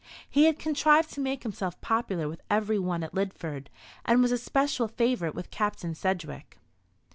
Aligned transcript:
He 0.27 0.45
had 0.45 0.57
contrived 0.57 1.11
to 1.13 1.21
make 1.21 1.43
himself 1.43 1.79
popular 1.79 2.27
with 2.27 2.41
every 2.49 2.79
one 2.79 3.03
at 3.03 3.13
Lidford, 3.13 3.67
and 4.03 4.19
was 4.19 4.31
an 4.31 4.35
especial 4.37 4.87
favourite 4.87 5.35
with 5.35 5.51
Captain 5.51 5.93
Sedgewick. 5.93 6.57